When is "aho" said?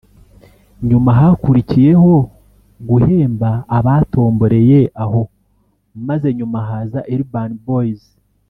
5.03-5.21